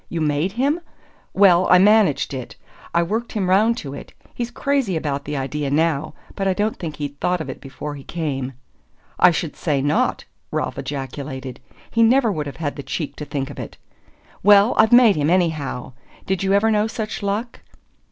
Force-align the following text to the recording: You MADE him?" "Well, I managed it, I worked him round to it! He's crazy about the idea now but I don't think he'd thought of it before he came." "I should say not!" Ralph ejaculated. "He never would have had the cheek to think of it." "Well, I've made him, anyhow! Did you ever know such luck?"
You 0.09 0.19
MADE 0.19 0.53
him?" 0.53 0.79
"Well, 1.31 1.67
I 1.69 1.77
managed 1.77 2.33
it, 2.33 2.55
I 2.91 3.03
worked 3.03 3.33
him 3.33 3.47
round 3.51 3.77
to 3.77 3.93
it! 3.93 4.13
He's 4.33 4.49
crazy 4.49 4.95
about 4.97 5.25
the 5.25 5.37
idea 5.37 5.69
now 5.69 6.15
but 6.35 6.47
I 6.47 6.53
don't 6.53 6.75
think 6.77 6.95
he'd 6.95 7.19
thought 7.19 7.39
of 7.39 7.51
it 7.51 7.61
before 7.61 7.93
he 7.93 8.03
came." 8.03 8.53
"I 9.19 9.29
should 9.29 9.55
say 9.55 9.79
not!" 9.79 10.25
Ralph 10.49 10.79
ejaculated. 10.79 11.59
"He 11.91 12.01
never 12.01 12.31
would 12.31 12.47
have 12.47 12.57
had 12.57 12.77
the 12.77 12.81
cheek 12.81 13.15
to 13.17 13.25
think 13.25 13.51
of 13.51 13.59
it." 13.59 13.77
"Well, 14.41 14.73
I've 14.75 14.91
made 14.91 15.17
him, 15.17 15.29
anyhow! 15.29 15.93
Did 16.25 16.41
you 16.41 16.53
ever 16.53 16.71
know 16.71 16.87
such 16.87 17.21
luck?" 17.21 17.59